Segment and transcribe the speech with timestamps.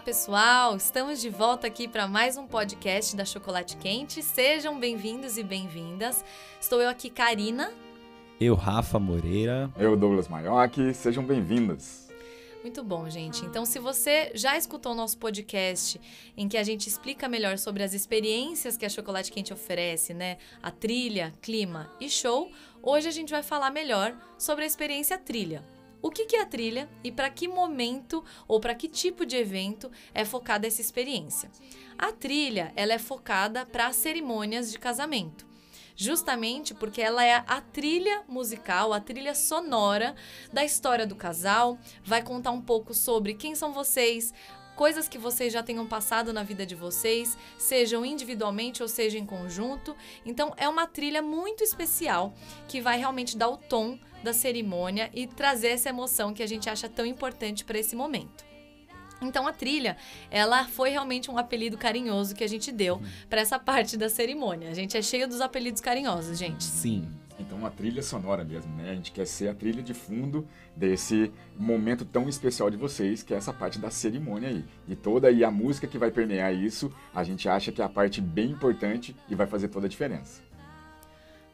[0.00, 0.76] pessoal!
[0.76, 4.22] Estamos de volta aqui para mais um podcast da Chocolate Quente.
[4.22, 6.24] Sejam bem-vindos e bem-vindas.
[6.58, 7.70] Estou eu aqui, Karina.
[8.40, 9.70] Eu, Rafa Moreira.
[9.76, 10.94] Eu, Douglas Maioc.
[10.94, 12.08] Sejam bem-vindas.
[12.62, 13.44] Muito bom, gente.
[13.44, 16.00] Então, se você já escutou o nosso podcast
[16.34, 20.38] em que a gente explica melhor sobre as experiências que a Chocolate Quente oferece, né?
[20.62, 22.50] A trilha, clima e show,
[22.82, 25.62] hoje a gente vai falar melhor sobre a experiência trilha.
[26.02, 29.90] O que, é a trilha e para que momento ou para que tipo de evento
[30.14, 31.50] é focada essa experiência?
[31.98, 35.50] A trilha ela é focada para cerimônias de casamento
[36.00, 40.14] justamente porque ela é a trilha musical, a trilha sonora
[40.50, 41.78] da história do casal.
[42.02, 44.32] Vai contar um pouco sobre quem são vocês,
[44.80, 49.26] coisas que vocês já tenham passado na vida de vocês, sejam individualmente ou seja em
[49.26, 49.94] conjunto.
[50.24, 52.32] Então é uma trilha muito especial
[52.66, 56.70] que vai realmente dar o tom da cerimônia e trazer essa emoção que a gente
[56.70, 58.42] acha tão importante para esse momento.
[59.20, 59.98] Então a trilha,
[60.30, 64.70] ela foi realmente um apelido carinhoso que a gente deu para essa parte da cerimônia.
[64.70, 66.64] A gente é cheio dos apelidos carinhosos, gente.
[66.64, 67.06] Sim.
[67.40, 68.90] Então a trilha sonora mesmo, né?
[68.90, 70.46] A gente quer ser a trilha de fundo
[70.76, 74.64] desse momento tão especial de vocês, que é essa parte da cerimônia aí.
[74.86, 77.88] E toda aí a música que vai permear isso, a gente acha que é a
[77.88, 80.42] parte bem importante e vai fazer toda a diferença.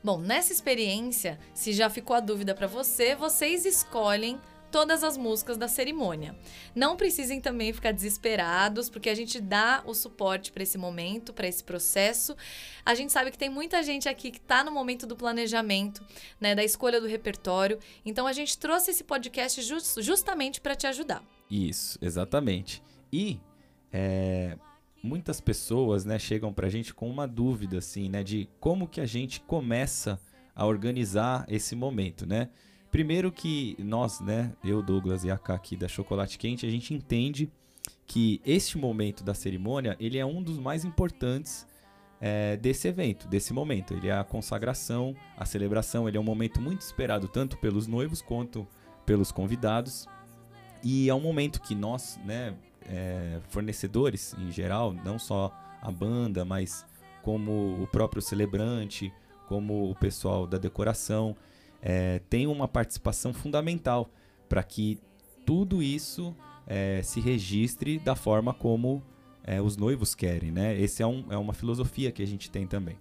[0.02, 4.38] Bom, nessa experiência, se já ficou a dúvida para você, vocês escolhem
[4.70, 6.36] todas as músicas da cerimônia.
[6.74, 11.46] Não precisem também ficar desesperados, porque a gente dá o suporte para esse momento, para
[11.46, 12.36] esse processo.
[12.84, 16.04] A gente sabe que tem muita gente aqui que está no momento do planejamento,
[16.40, 17.78] né, da escolha do repertório.
[18.04, 21.22] Então a gente trouxe esse podcast just, justamente para te ajudar.
[21.50, 22.82] Isso, exatamente.
[23.12, 23.40] E
[23.92, 24.58] é,
[25.02, 29.00] muitas pessoas, né, chegam para a gente com uma dúvida, assim, né, de como que
[29.00, 30.20] a gente começa
[30.54, 32.48] a organizar esse momento, né?
[32.96, 36.94] Primeiro que nós, né, eu, Douglas e a K aqui da Chocolate Quente, a gente
[36.94, 37.52] entende
[38.06, 41.66] que este momento da cerimônia, ele é um dos mais importantes
[42.18, 43.92] é, desse evento, desse momento.
[43.92, 48.22] Ele é a consagração, a celebração, ele é um momento muito esperado tanto pelos noivos
[48.22, 48.66] quanto
[49.04, 50.08] pelos convidados.
[50.82, 52.54] E é um momento que nós, né,
[52.88, 56.86] é, fornecedores em geral, não só a banda, mas
[57.20, 59.12] como o próprio celebrante,
[59.48, 61.36] como o pessoal da decoração,
[61.88, 64.10] é, tem uma participação fundamental
[64.48, 64.98] para que
[65.44, 66.34] tudo isso
[66.66, 69.04] é, se registre da forma como
[69.44, 70.82] é, os noivos querem, né?
[70.82, 72.96] Essa é, um, é uma filosofia que a gente tem também.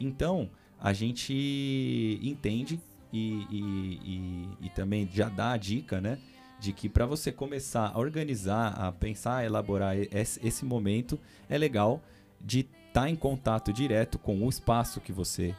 [0.00, 0.50] Então,
[0.80, 2.80] a gente entende
[3.12, 3.60] e, e,
[4.02, 6.18] e, e também já dá a dica, né?
[6.58, 11.56] De que para você começar a organizar, a pensar, a elaborar esse, esse momento, é
[11.56, 12.02] legal
[12.40, 15.54] de estar tá em contato direto com o espaço que você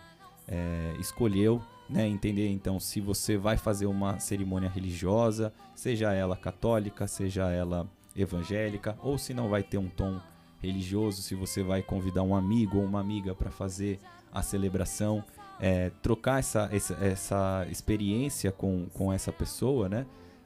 [0.46, 7.08] é, escolheu, né, entender então se você vai fazer uma cerimônia religiosa, seja ela católica,
[7.08, 10.20] seja ela evangélica, ou se não vai ter um tom
[10.62, 14.00] religioso, se você vai convidar um amigo ou uma amiga para fazer
[14.34, 15.24] a celebração,
[15.60, 20.06] é, trocar essa, essa, essa experiência com, com essa pessoa, né,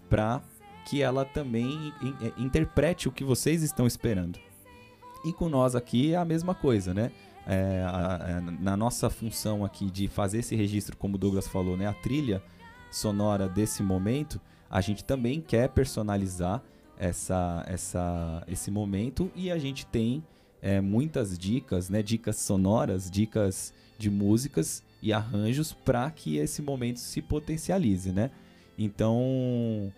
[0.09, 0.41] para
[0.85, 4.39] que ela também in, in, interprete o que vocês estão esperando.
[5.23, 7.11] E com nós aqui é a mesma coisa, né?
[7.49, 11.75] É, a, a, na nossa função aqui de fazer esse registro, como o Douglas falou,
[11.75, 12.43] né, a trilha
[12.91, 14.39] sonora desse momento,
[14.69, 16.61] a gente também quer personalizar
[16.95, 20.23] essa, essa, esse momento e a gente tem
[20.61, 26.99] é, muitas dicas, né, dicas sonoras, dicas de músicas e arranjos para que esse momento
[26.99, 28.29] se potencialize, né?
[28.77, 29.91] Então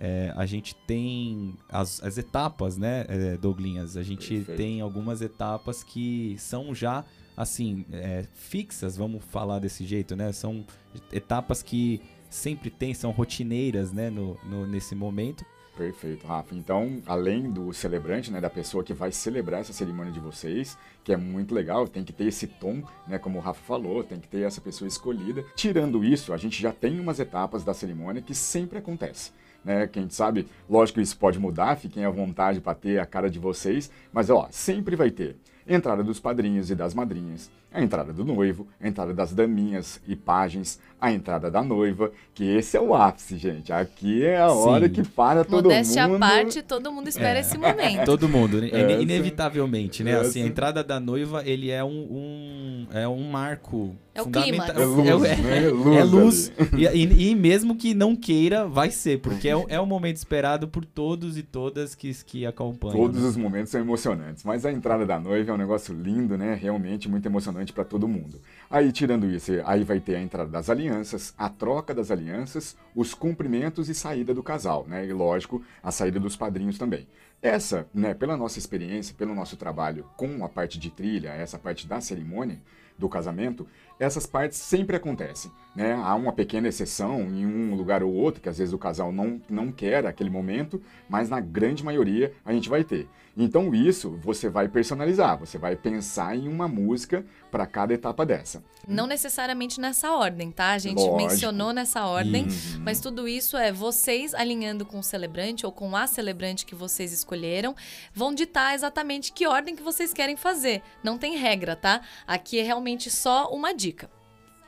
[0.00, 3.96] é, a gente tem as, as etapas, né, é, Douglinhas?
[3.96, 4.56] A gente Perfeito.
[4.56, 7.04] tem algumas etapas que são já,
[7.36, 10.32] assim, é, fixas, vamos falar desse jeito, né?
[10.32, 10.64] São
[11.12, 12.00] etapas que
[12.30, 15.44] sempre tem, são rotineiras, né, no, no, nesse momento.
[15.76, 16.56] Perfeito, Rafa.
[16.56, 21.12] Então, além do celebrante, né, da pessoa que vai celebrar essa cerimônia de vocês, que
[21.12, 24.26] é muito legal, tem que ter esse tom, né, como o Rafa falou, tem que
[24.26, 25.44] ter essa pessoa escolhida.
[25.54, 29.30] Tirando isso, a gente já tem umas etapas da cerimônia que sempre acontece
[29.64, 29.86] né?
[29.86, 33.38] Quem sabe, lógico que isso pode mudar, fiquem à vontade para ter a cara de
[33.38, 35.36] vocês, mas ó, sempre vai ter
[35.68, 40.16] entrada dos padrinhos e das madrinhas, a entrada do noivo, a entrada das daminhas e
[40.16, 43.72] pajens, a entrada da noiva, que esse é o ápice, gente.
[43.72, 44.56] Aqui é a Sim.
[44.56, 46.18] hora que para todo Modéstia mundo.
[46.18, 47.40] Modéstia à parte, todo mundo espera é.
[47.40, 48.04] esse momento.
[48.08, 50.18] Todo mundo, é, inevitavelmente, né?
[50.18, 54.66] Assim, a entrada da noiva, ele é um, um é um marco é o clima.
[54.66, 55.64] É luz, é, né?
[55.64, 55.96] é luz.
[55.96, 56.52] É luz
[56.94, 60.84] e, e, mesmo que não queira, vai ser, porque é, é um momento esperado por
[60.84, 62.96] todos e todas que, que acompanham.
[62.96, 63.28] Todos né?
[63.28, 66.54] os momentos são emocionantes, mas a entrada da noiva é um um negócio lindo, né?
[66.54, 68.40] Realmente muito emocionante para todo mundo.
[68.70, 73.12] Aí, tirando isso, aí vai ter a entrada das alianças, a troca das alianças, os
[73.12, 75.04] cumprimentos e saída do casal, né?
[75.04, 77.08] E lógico, a saída dos padrinhos também.
[77.42, 81.86] Essa, né, pela nossa experiência, pelo nosso trabalho com a parte de trilha, essa parte
[81.86, 82.60] da cerimônia
[82.96, 83.66] do casamento,
[83.98, 85.50] essas partes sempre acontecem.
[85.74, 85.92] Né?
[85.94, 89.40] Há uma pequena exceção em um lugar ou outro, que às vezes o casal não,
[89.48, 93.08] não quer aquele momento, mas na grande maioria a gente vai ter.
[93.36, 98.64] Então isso você vai personalizar, você vai pensar em uma música para cada etapa dessa.
[98.86, 100.72] Não necessariamente nessa ordem, tá?
[100.72, 101.16] A gente Lógico.
[101.16, 102.82] mencionou nessa ordem, uhum.
[102.82, 107.12] mas tudo isso é vocês alinhando com o celebrante ou com a celebrante que vocês
[107.12, 107.76] escolheram,
[108.12, 110.82] vão ditar exatamente que ordem que vocês querem fazer.
[111.04, 112.00] Não tem regra, tá?
[112.26, 113.87] Aqui é realmente só uma dica.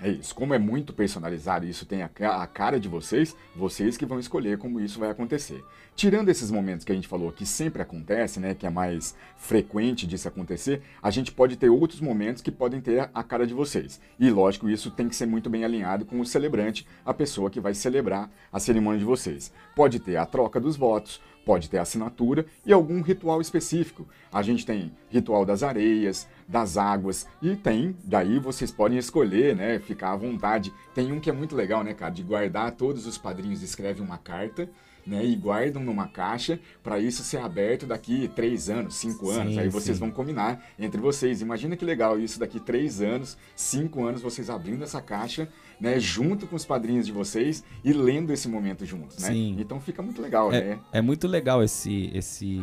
[0.03, 0.35] É isso.
[0.35, 2.09] Como é muito personalizado isso tem a,
[2.47, 5.63] cara de vocês, vocês que vão escolher como isso vai acontecer.
[5.97, 10.07] Tirando esses momentos que a gente falou que sempre acontece, né, que é mais frequente
[10.07, 14.01] disso acontecer, a gente pode ter outros momentos que podem ter a cara de vocês.
[14.19, 17.61] E lógico, isso tem que ser muito bem alinhado com o celebrante, a pessoa que
[17.61, 19.53] vai celebrar a cerimônia de vocês.
[19.77, 24.09] Pode ter a troca dos votos, pode ter assinatura e algum ritual específico.
[24.33, 29.79] A gente tem ritual das areias, das águas e tem, daí vocês podem escolher, né,
[29.79, 30.73] ficar à vontade.
[30.95, 34.17] Tem um que é muito legal, né, cara, de guardar todos os padrinhos escrevem uma
[34.17, 34.69] carta
[35.07, 39.55] né, e guardam numa caixa para isso ser aberto daqui três anos, cinco anos.
[39.55, 40.01] Sim, Aí vocês sim.
[40.01, 41.41] vão combinar entre vocês.
[41.41, 45.49] Imagina que legal isso daqui três anos, cinco anos, vocês abrindo essa caixa,
[45.81, 49.29] né, junto com os padrinhos de vocês e lendo esse momento juntos, né?
[49.29, 49.57] Sim.
[49.59, 50.81] Então fica muito legal, é, né?
[50.93, 52.61] É muito legal esse, esse,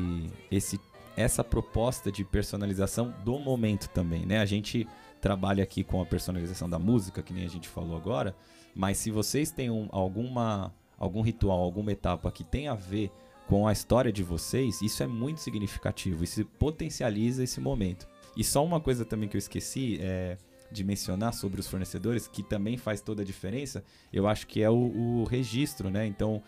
[0.51, 0.79] esse,
[1.15, 4.39] essa proposta de personalização do momento também, né?
[4.39, 4.87] A gente
[5.19, 8.35] trabalha aqui com a personalização da música, que nem a gente falou agora,
[8.75, 13.11] mas se vocês têm um, alguma algum ritual, alguma etapa que tem a ver
[13.47, 18.07] com a história de vocês, isso é muito significativo, isso potencializa esse momento.
[18.35, 20.37] E só uma coisa também que eu esqueci é,
[20.71, 24.69] de mencionar sobre os fornecedores, que também faz toda a diferença, eu acho que é
[24.69, 26.05] o, o registro, né?
[26.05, 26.43] Então,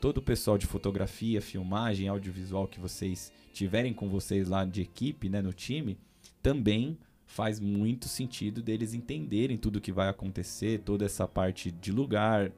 [0.00, 5.28] todo o pessoal de fotografia, filmagem, audiovisual que vocês tiverem com vocês lá de equipe,
[5.28, 5.98] né, no time,
[6.42, 12.50] também faz muito sentido deles entenderem tudo que vai acontecer, toda essa parte de lugar,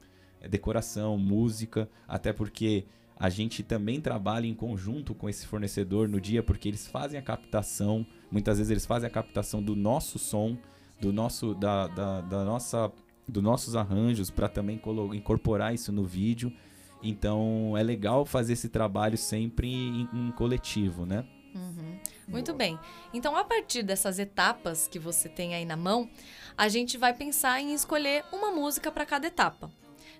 [0.47, 2.85] decoração, música, até porque
[3.17, 7.23] a gente também trabalha em conjunto com esse fornecedor no dia, porque eles fazem a
[7.23, 10.57] captação, muitas vezes eles fazem a captação do nosso som,
[10.99, 12.91] do nosso, da, da, da nossa,
[13.27, 14.81] dos nossos arranjos, para também
[15.13, 16.51] incorporar isso no vídeo.
[17.01, 21.25] Então é legal fazer esse trabalho sempre em, em coletivo, né?
[21.53, 21.99] Uhum.
[22.27, 22.79] Muito bem.
[23.13, 26.09] Então, a partir dessas etapas que você tem aí na mão,
[26.57, 29.71] a gente vai pensar em escolher uma música para cada etapa.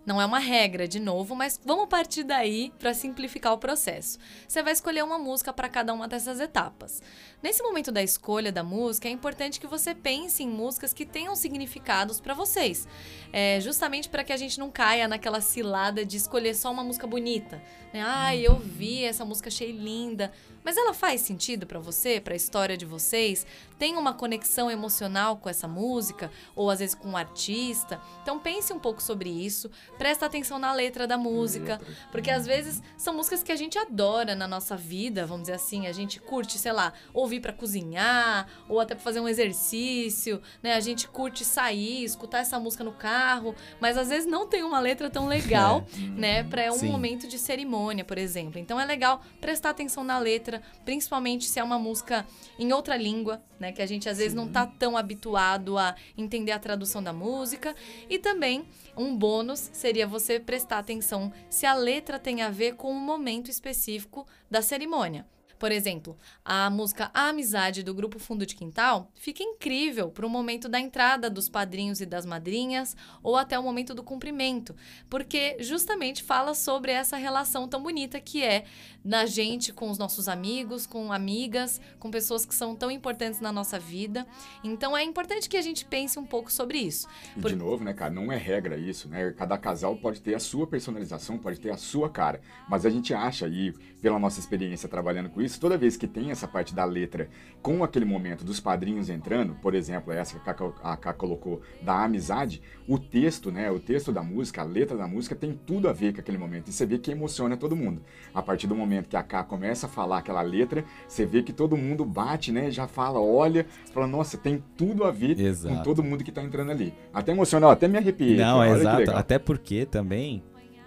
[0.05, 4.19] Não é uma regra, de novo, mas vamos partir daí para simplificar o processo.
[4.45, 7.01] Você vai escolher uma música para cada uma dessas etapas.
[7.41, 11.35] Nesse momento da escolha da música, é importante que você pense em músicas que tenham
[11.35, 12.85] significados para vocês,
[13.31, 17.07] é, justamente para que a gente não caia naquela cilada de escolher só uma música
[17.07, 17.61] bonita.
[17.93, 18.03] Né?
[18.05, 20.33] Ah, eu vi essa música, achei linda.
[20.63, 23.45] Mas ela faz sentido para você, para a história de vocês?
[23.77, 28.01] Tem uma conexão emocional com essa música ou às vezes com o um artista?
[28.21, 31.79] Então pense um pouco sobre isso, presta atenção na letra da música,
[32.11, 35.87] porque às vezes são músicas que a gente adora na nossa vida, vamos dizer assim,
[35.87, 40.75] a gente curte, sei lá, ouvir para cozinhar ou até para fazer um exercício, né?
[40.75, 44.79] A gente curte sair, escutar essa música no carro, mas às vezes não tem uma
[44.79, 45.99] letra tão legal, é.
[46.19, 46.87] né, para um Sim.
[46.87, 48.59] momento de cerimônia, por exemplo.
[48.59, 52.25] Então é legal prestar atenção na letra principalmente se é uma música
[52.57, 53.71] em outra língua, né?
[53.71, 54.37] Que a gente às vezes Sim.
[54.37, 57.75] não tá tão habituado a entender a tradução da música.
[58.09, 62.89] E também um bônus seria você prestar atenção se a letra tem a ver com
[62.89, 65.27] um momento específico da cerimônia.
[65.63, 70.29] Por exemplo, a música A Amizade do grupo Fundo de Quintal fica incrível para o
[70.29, 74.75] momento da entrada dos padrinhos e das madrinhas ou até o momento do cumprimento,
[75.09, 78.65] porque justamente fala sobre essa relação tão bonita que é
[79.05, 83.53] na gente com os nossos amigos, com amigas, com pessoas que são tão importantes na
[83.53, 84.27] nossa vida.
[84.65, 87.07] Então é importante que a gente pense um pouco sobre isso.
[87.37, 87.51] E Por...
[87.51, 89.31] de novo, né, cara, não é regra isso, né?
[89.31, 93.13] Cada casal pode ter a sua personalização, pode ter a sua cara, mas a gente
[93.13, 96.85] acha aí, pela nossa experiência trabalhando com isso, toda vez que tem essa parte da
[96.85, 97.29] letra
[97.61, 102.61] com aquele momento dos padrinhos entrando, por exemplo, essa que a Ká colocou da amizade,
[102.87, 106.13] o texto, né, o texto da música, a letra da música tem tudo a ver
[106.13, 106.69] com aquele momento.
[106.69, 108.01] E você vê que emociona todo mundo.
[108.33, 111.53] A partir do momento que a Ká começa a falar aquela letra, você vê que
[111.53, 115.75] todo mundo bate, né, já fala, olha, fala, nossa, tem tudo a ver exato.
[115.75, 116.93] com todo mundo que tá entrando ali.
[117.13, 118.35] Até emociona, ó, até me arrepiei.
[118.35, 119.11] Não, é exato.
[119.11, 120.43] Até porque também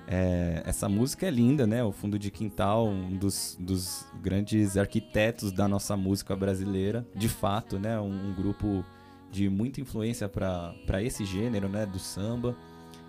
[0.09, 1.83] É, essa música é linda, né?
[1.83, 7.07] O Fundo de Quintal, um dos, dos grandes arquitetos da nossa música brasileira.
[7.15, 7.99] De fato, né?
[8.01, 8.85] Um, um grupo
[9.31, 11.85] de muita influência para esse gênero, né?
[11.85, 12.57] Do samba.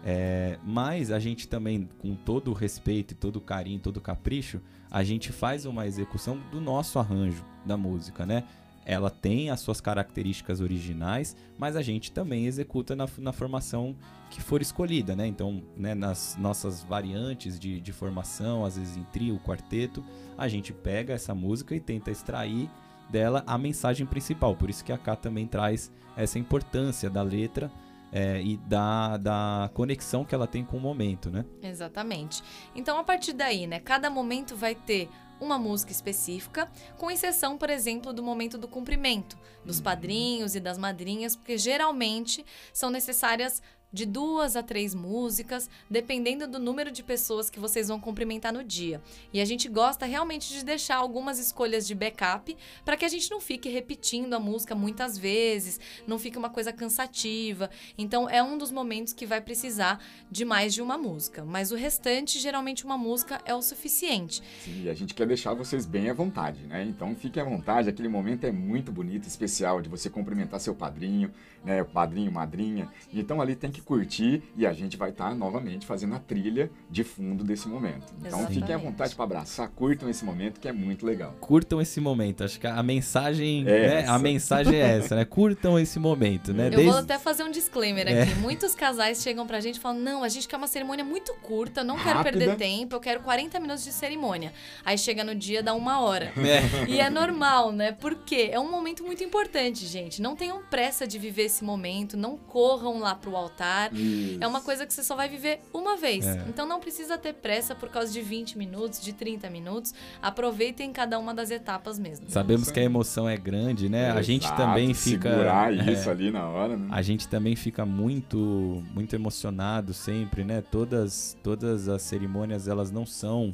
[0.04, 4.62] É, mas a gente também, com todo o respeito, todo o carinho, todo o capricho,
[4.90, 8.44] a gente faz uma execução do nosso arranjo da música, né?
[8.90, 13.94] Ela tem as suas características originais, mas a gente também executa na, na formação
[14.30, 15.28] que for escolhida, né?
[15.28, 20.02] Então, né, nas nossas variantes de, de formação, às vezes em trio, quarteto,
[20.38, 22.70] a gente pega essa música e tenta extrair
[23.10, 24.56] dela a mensagem principal.
[24.56, 27.70] Por isso que a K também traz essa importância da letra
[28.10, 31.44] é, e da, da conexão que ela tem com o momento, né?
[31.62, 32.42] Exatamente.
[32.74, 37.70] Então, a partir daí, né, cada momento vai ter uma música específica, com exceção, por
[37.70, 39.84] exemplo, do momento do cumprimento, dos uhum.
[39.84, 46.60] padrinhos e das madrinhas, porque geralmente são necessárias de duas a três músicas, dependendo do
[46.60, 49.02] número de pessoas que vocês vão cumprimentar no dia.
[49.34, 53.32] E a gente gosta realmente de deixar algumas escolhas de backup para que a gente
[53.32, 57.70] não fique repetindo a música muitas vezes, não fique uma coisa cansativa.
[57.98, 61.76] Então é um dos momentos que vai precisar de mais de uma música, mas o
[61.76, 64.42] restante geralmente uma música é o suficiente.
[64.64, 66.84] Sim, a gente quer deixar vocês bem à vontade, né?
[66.84, 71.32] Então fiquem à vontade, aquele momento é muito bonito, especial de você cumprimentar seu padrinho,
[71.64, 72.90] né, padrinho, madrinha.
[73.14, 76.70] Então ali tem que curtir e a gente vai estar tá, novamente fazendo a trilha
[76.90, 78.06] de fundo desse momento.
[78.20, 78.60] Então Exatamente.
[78.60, 81.36] fiquem à vontade para abraçar, curtam esse momento que é muito legal.
[81.40, 82.44] Curtam esse momento.
[82.44, 85.26] Acho que a mensagem, é né, a mensagem é essa, né?
[85.26, 86.68] Curtam esse momento, né?
[86.68, 86.90] Eu Desde...
[86.90, 88.24] vou até fazer um disclaimer é.
[88.24, 88.36] aqui.
[88.36, 91.84] Muitos casais chegam pra gente e falam: "Não, a gente quer uma cerimônia muito curta,
[91.84, 92.24] não Rápida.
[92.24, 94.54] quero perder tempo, eu quero 40 minutos de cerimônia".
[94.86, 96.32] Aí chega no dia dá uma hora.
[96.38, 96.90] É.
[96.90, 97.92] E é normal, né?
[97.92, 100.22] Porque é um momento muito importante, gente.
[100.22, 103.67] Não tenham pressa de viver esse momento, não corram lá pro altar.
[103.92, 104.38] Isso.
[104.42, 106.26] É uma coisa que você só vai viver uma vez.
[106.26, 106.46] É.
[106.48, 109.94] Então não precisa ter pressa por causa de 20 minutos, de 30 minutos.
[110.22, 112.30] Aproveitem cada uma das etapas mesmo.
[112.30, 114.06] Sabemos que a emoção é grande, né?
[114.06, 116.88] Exato, a gente também fica segurar é, isso ali na hora, né?
[116.92, 120.62] A gente também fica muito muito emocionado sempre, né?
[120.62, 123.54] Todas todas as cerimônias elas não são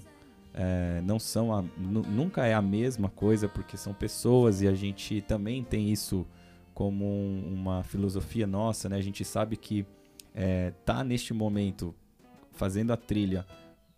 [0.53, 5.21] é, não são a, nunca é a mesma coisa porque são pessoas e a gente
[5.21, 6.25] também tem isso
[6.73, 8.97] como um, uma filosofia nossa, né?
[8.97, 9.85] A gente sabe que
[10.33, 11.95] é, tá neste momento
[12.51, 13.45] fazendo a trilha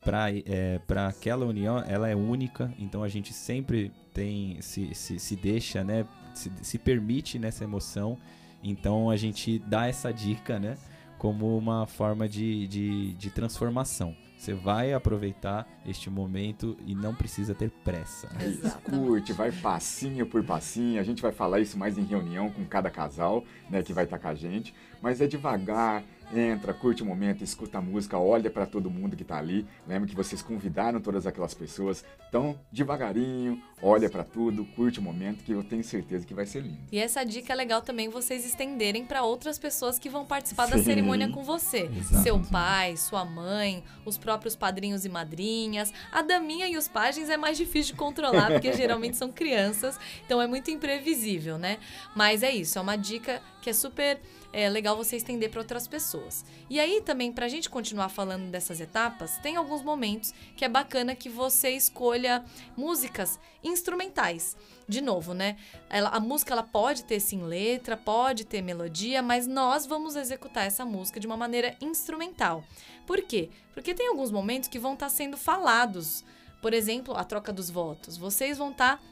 [0.01, 5.19] para é, para aquela união, ela é única, então a gente sempre tem se, se,
[5.19, 6.05] se deixa, né?
[6.33, 8.17] Se, se permite nessa emoção,
[8.63, 10.77] então a gente dá essa dica, né?
[11.17, 14.15] Como uma forma de, de, de transformação.
[14.37, 18.29] Você vai aproveitar este momento e não precisa ter pressa.
[18.83, 20.99] Curte, vai passinho por passinho.
[20.99, 24.19] A gente vai falar isso mais em reunião com cada casal, né, que vai estar
[24.19, 24.73] com a gente.
[25.01, 26.03] Mas é devagar,
[26.33, 29.65] entra, curte o momento, escuta a música, olha para todo mundo que está ali.
[29.87, 32.03] Lembra que vocês convidaram todas aquelas pessoas.
[32.27, 36.61] Então, devagarinho, olha para tudo, curte o momento, que eu tenho certeza que vai ser
[36.61, 36.79] lindo.
[36.91, 40.71] E essa dica é legal também vocês estenderem para outras pessoas que vão participar Sim.
[40.71, 41.89] da cerimônia com você.
[41.97, 42.23] Exato.
[42.23, 45.93] Seu pai, sua mãe, os próprios padrinhos e madrinhas.
[46.11, 50.41] A daminha e os pajens é mais difícil de controlar, porque geralmente são crianças, então
[50.41, 51.77] é muito imprevisível, né?
[52.15, 54.19] Mas é isso, é uma dica que é super
[54.55, 56.45] é legal você estender para outras pessoas.
[56.69, 60.69] E aí também, para a gente continuar falando dessas etapas, tem alguns momentos que é
[60.69, 62.41] bacana que você escolha
[62.77, 64.55] músicas instrumentais.
[64.87, 65.57] De novo, né?
[65.89, 70.65] Ela, a música ela pode ter sim letra, pode ter melodia, mas nós vamos executar
[70.65, 72.63] essa música de uma maneira instrumental.
[73.05, 73.49] Por quê?
[73.73, 76.23] Porque tem alguns momentos que vão estar tá sendo falados.
[76.61, 78.15] Por exemplo, a troca dos votos.
[78.15, 79.03] Vocês vão estar tá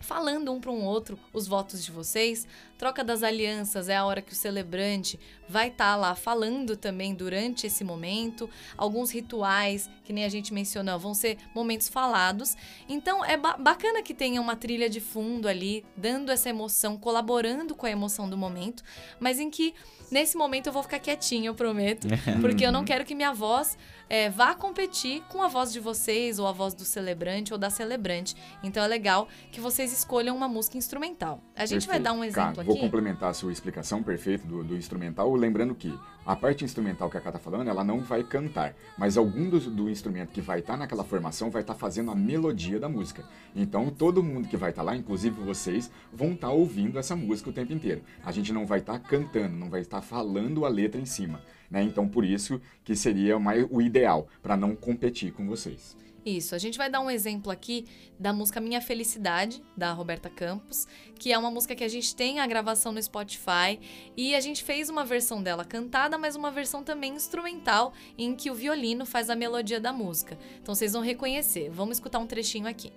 [0.00, 2.46] falando um para um outro os votos de vocês.
[2.78, 5.18] Troca das alianças é a hora que o celebrante
[5.48, 8.48] vai estar tá lá falando também durante esse momento.
[8.76, 12.56] Alguns rituais, que nem a gente mencionou, vão ser momentos falados.
[12.88, 17.74] Então é ba bacana que tenha uma trilha de fundo ali, dando essa emoção, colaborando
[17.74, 18.82] com a emoção do momento,
[19.18, 19.74] mas em que
[20.10, 22.06] nesse momento eu vou ficar quietinha, eu prometo,
[22.40, 23.76] porque eu não quero que minha voz
[24.08, 27.70] é, vá competir com a voz de vocês, ou a voz do celebrante ou da
[27.70, 28.34] celebrante.
[28.62, 31.42] Então é legal que vocês escolham uma música instrumental.
[31.54, 31.88] A gente Perfeito.
[31.88, 32.67] vai dar um exemplo aqui.
[32.68, 37.16] Vou complementar a sua explicação perfeita do, do, instrumental, lembrando que a parte instrumental que
[37.16, 40.58] a Cá está falando, ela não vai cantar, mas algum do, do instrumento que vai
[40.58, 43.24] estar tá naquela formação vai estar tá fazendo a melodia da música.
[43.56, 47.16] Então todo mundo que vai estar tá lá, inclusive vocês, vão estar tá ouvindo essa
[47.16, 48.02] música o tempo inteiro.
[48.22, 51.40] A gente não vai estar tá cantando, não vai estar falando a letra em cima.
[51.70, 51.82] Né?
[51.82, 55.96] Então, por isso que seria mais o ideal, para não competir com vocês.
[56.28, 57.86] Isso, a gente vai dar um exemplo aqui
[58.18, 60.86] da música Minha Felicidade, da Roberta Campos,
[61.18, 63.80] que é uma música que a gente tem a gravação no Spotify
[64.14, 68.50] e a gente fez uma versão dela cantada, mas uma versão também instrumental em que
[68.50, 70.38] o violino faz a melodia da música.
[70.60, 71.70] Então vocês vão reconhecer.
[71.70, 72.92] Vamos escutar um trechinho aqui.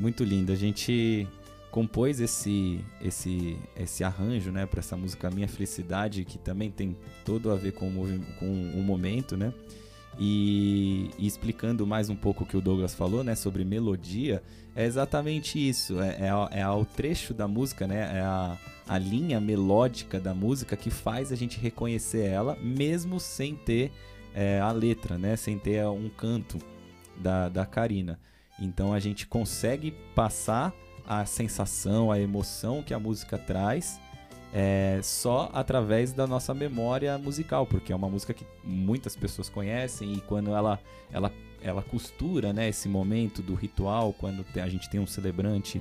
[0.00, 0.50] Muito lindo.
[0.50, 1.28] A gente
[1.70, 7.50] compôs esse esse esse arranjo, né, para essa música Minha Felicidade, que também tem todo
[7.50, 9.52] a ver com o, com o momento, né?
[10.18, 14.42] E, e explicando mais um pouco o que o Douglas falou, né, sobre melodia,
[14.74, 16.00] é exatamente isso.
[16.00, 16.16] É,
[16.52, 18.18] é, é ao trecho da música, né?
[18.18, 18.56] É a,
[18.88, 23.92] a linha melódica da música que faz a gente reconhecer ela, mesmo sem ter
[24.34, 25.36] é, a letra, né?
[25.36, 26.58] Sem ter um canto
[27.18, 28.18] da, da Karina.
[28.60, 30.72] Então a gente consegue passar
[31.06, 33.98] a sensação, a emoção que a música traz
[34.52, 40.14] é, só através da nossa memória musical, porque é uma música que muitas pessoas conhecem
[40.14, 40.78] e quando ela,
[41.12, 45.80] ela, ela costura né, esse momento do ritual, quando a gente tem um celebrante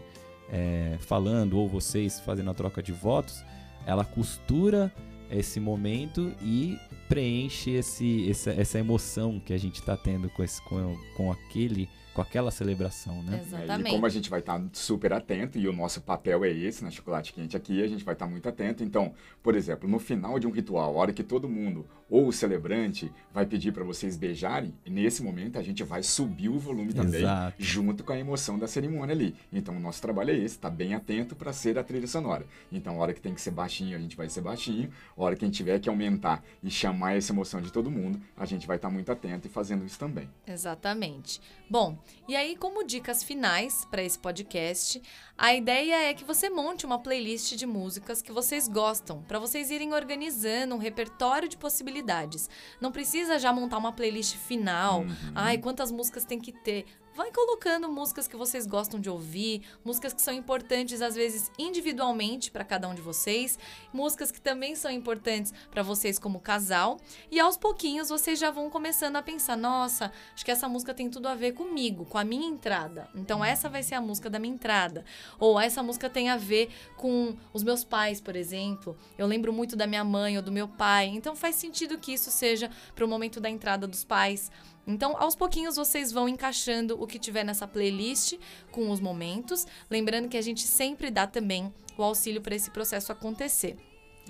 [0.52, 3.44] é, falando ou vocês fazendo a troca de votos,
[3.86, 4.94] ela costura
[5.32, 10.62] esse momento e preenche esse, essa, essa emoção que a gente está tendo com, esse,
[10.64, 11.88] com, com aquele
[12.20, 13.38] com aquela celebração, né?
[13.38, 13.92] É, E Exatamente.
[13.92, 17.32] como a gente vai estar super atento, e o nosso papel é esse na Chocolate
[17.32, 18.84] Quente aqui, a gente vai estar muito atento.
[18.84, 22.34] Então, por exemplo, no final de um ritual, a hora que todo mundo, ou o
[22.34, 27.22] celebrante, vai pedir para vocês beijarem, nesse momento a gente vai subir o volume também,
[27.22, 27.56] Exato.
[27.58, 29.36] junto com a emoção da cerimônia ali.
[29.54, 32.46] Então, o nosso trabalho é esse, estar bem atento para ser a trilha sonora.
[32.72, 34.90] Então, a hora que tem que ser baixinho, a gente vai ser baixinho.
[35.16, 38.20] A hora que a gente tiver que aumentar e chamar essa emoção de todo mundo,
[38.36, 40.28] a gente vai estar muito atento e fazendo isso também.
[40.48, 41.40] Exatamente.
[41.70, 41.96] Bom,
[42.28, 45.02] e aí, como dicas finais para esse podcast,
[45.38, 49.72] a ideia é que você monte uma playlist de músicas que vocês gostam, para vocês
[49.72, 52.50] irem organizando um repertório de possibilidades.
[52.80, 55.04] Não precisa já montar uma playlist final.
[55.34, 56.86] Ai, quantas músicas tem que ter?
[57.20, 62.50] Vai colocando músicas que vocês gostam de ouvir, músicas que são importantes às vezes individualmente
[62.50, 63.60] para cada um de vocês,
[63.92, 66.98] músicas que também são importantes para vocês como casal,
[67.30, 71.10] e aos pouquinhos vocês já vão começando a pensar: nossa, acho que essa música tem
[71.10, 73.10] tudo a ver comigo, com a minha entrada.
[73.14, 75.04] Então essa vai ser a música da minha entrada.
[75.38, 78.96] Ou essa música tem a ver com os meus pais, por exemplo.
[79.18, 81.08] Eu lembro muito da minha mãe ou do meu pai.
[81.08, 84.50] Então faz sentido que isso seja para o momento da entrada dos pais.
[84.90, 88.34] Então, aos pouquinhos vocês vão encaixando o que tiver nessa playlist
[88.72, 93.12] com os momentos, lembrando que a gente sempre dá também o auxílio para esse processo
[93.12, 93.78] acontecer.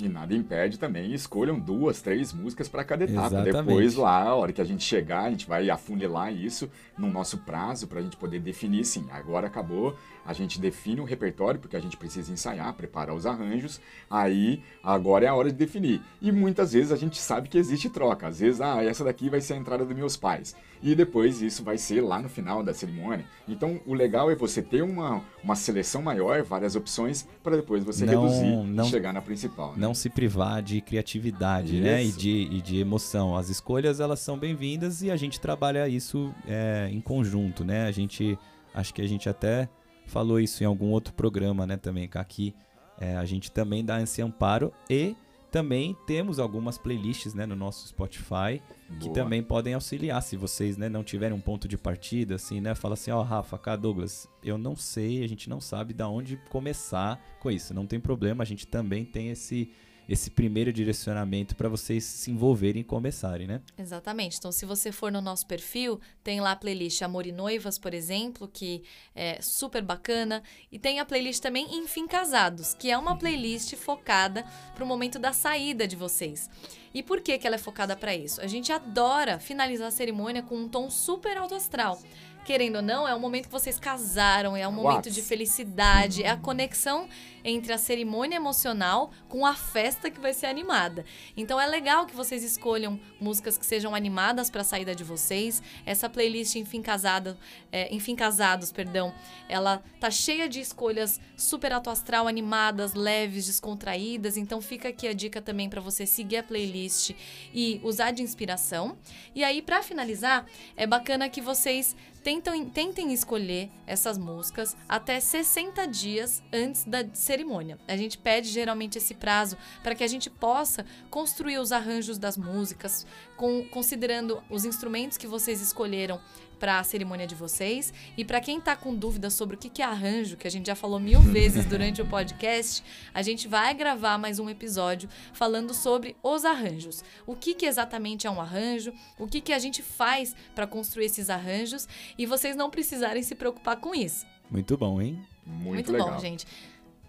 [0.01, 3.27] E nada impede também, escolham duas, três músicas para cada etapa.
[3.27, 3.65] Exatamente.
[3.67, 7.39] Depois, lá, a hora que a gente chegar, a gente vai afunilar isso no nosso
[7.39, 9.93] prazo para a gente poder definir, sim, agora acabou,
[10.25, 15.25] a gente define o repertório, porque a gente precisa ensaiar, preparar os arranjos, aí agora
[15.25, 16.01] é a hora de definir.
[16.21, 19.41] E muitas vezes a gente sabe que existe troca, às vezes, ah, essa daqui vai
[19.41, 22.73] ser a entrada dos meus pais, e depois isso vai ser lá no final da
[22.73, 23.25] cerimônia.
[23.47, 28.05] Então, o legal é você ter uma, uma seleção maior, várias opções, para depois você
[28.05, 29.71] Não- reduzir não- e chegar na principal.
[29.71, 29.77] né?
[29.79, 32.03] não se privar de criatividade, né?
[32.03, 33.35] E de, e de emoção.
[33.35, 37.85] As escolhas elas são bem-vindas e a gente trabalha isso é, em conjunto, né?
[37.85, 38.37] A gente
[38.73, 39.69] acho que a gente até
[40.05, 41.77] falou isso em algum outro programa, né?
[41.77, 42.55] Também aqui
[42.99, 45.15] é, a gente também dá esse amparo e
[45.51, 48.61] também temos algumas playlists né, no nosso Spotify
[48.99, 49.13] que Boa.
[49.13, 52.73] também podem auxiliar se vocês né, não tiverem um ponto de partida, assim, né?
[52.73, 56.37] Fala assim, ó, Rafa, cá, Douglas, eu não sei, a gente não sabe da onde
[56.49, 57.73] começar com isso.
[57.73, 59.71] Não tem problema, a gente também tem esse,
[60.09, 63.61] esse primeiro direcionamento para vocês se envolverem e começarem, né?
[63.77, 64.37] Exatamente.
[64.39, 67.93] Então, se você for no nosso perfil, tem lá a playlist Amor e Noivas, por
[67.93, 68.81] exemplo, que
[69.13, 70.41] é super bacana.
[70.71, 74.43] E tem a playlist também Enfim Casados, que é uma playlist focada
[74.73, 76.49] para o momento da saída de vocês.
[76.91, 78.41] E por que, que ela é focada para isso?
[78.41, 82.01] A gente adora finalizar a cerimônia com um tom super alto astral.
[82.45, 85.15] Querendo ou não, é o momento que vocês casaram, é um momento Whats?
[85.15, 87.07] de felicidade, é a conexão
[87.43, 91.05] entre a cerimônia emocional com a festa que vai ser animada.
[91.35, 95.61] Então é legal que vocês escolham músicas que sejam animadas para a saída de vocês.
[95.85, 97.37] Essa playlist Enfim Casado,
[97.71, 99.13] é, Enfim Casados, perdão,
[99.47, 104.37] ela tá cheia de escolhas super alto astral, animadas, leves, descontraídas.
[104.37, 107.11] Então fica aqui a dica também para você seguir a playlist
[107.53, 108.97] e usar de inspiração.
[109.33, 115.85] E aí para finalizar, é bacana que vocês tentam, tentem escolher essas músicas até 60
[115.87, 117.77] dias antes da cerimônia.
[117.87, 122.37] A gente pede geralmente esse prazo para que a gente possa construir os arranjos das
[122.37, 123.05] músicas,
[123.35, 126.19] com, considerando os instrumentos que vocês escolheram
[126.59, 127.93] para a cerimônia de vocês.
[128.17, 130.67] E para quem está com dúvidas sobre o que, que é arranjo, que a gente
[130.67, 135.73] já falou mil vezes durante o podcast, a gente vai gravar mais um episódio falando
[135.73, 137.03] sobre os arranjos.
[137.25, 141.05] O que, que exatamente é um arranjo, o que, que a gente faz para construir
[141.05, 144.25] esses arranjos e vocês não precisarem se preocupar com isso.
[144.51, 145.21] Muito bom, hein?
[145.45, 146.11] Muito, legal.
[146.11, 146.45] bom, gente.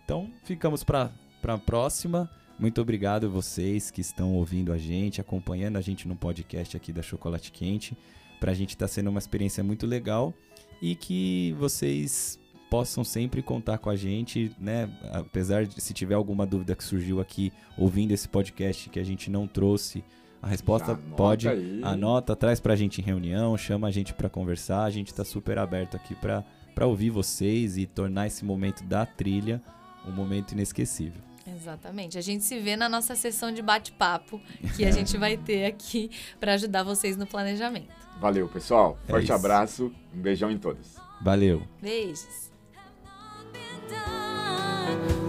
[0.05, 1.11] Então, ficamos para
[1.43, 2.31] a próxima.
[2.59, 6.93] Muito obrigado a vocês que estão ouvindo a gente, acompanhando a gente no podcast aqui
[6.93, 7.97] da Chocolate Quente.
[8.41, 10.35] Pra gente tá sendo uma experiência muito legal
[10.83, 12.39] e que vocês
[12.71, 14.89] possam sempre contar com a gente, né?
[15.13, 19.31] Apesar de se tiver alguma dúvida que surgiu aqui ouvindo esse podcast que a gente
[19.31, 20.03] não trouxe,
[20.41, 21.81] a resposta anota pode aí.
[21.85, 24.85] anota, traz pra gente em reunião, chama a gente pra conversar.
[24.85, 29.05] A gente tá super aberto aqui pra para ouvir vocês e tornar esse momento da
[29.05, 29.63] trilha
[30.07, 31.30] um momento inesquecível.
[31.47, 32.19] Exatamente.
[32.19, 34.41] A gente se vê na nossa sessão de bate-papo
[34.77, 37.89] que a gente vai ter aqui para ajudar vocês no planejamento.
[38.21, 38.99] Valeu, pessoal.
[39.09, 39.93] É Forte abraço.
[40.15, 40.97] Um beijão em todos.
[41.23, 41.63] Valeu.
[41.81, 42.51] Beijos.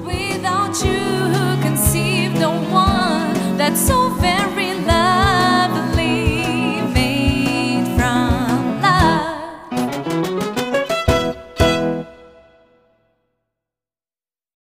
[0.05, 0.99] without you
[1.33, 4.40] who conceived the one that's so very